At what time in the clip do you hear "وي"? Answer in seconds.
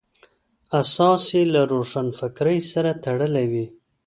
3.51-3.65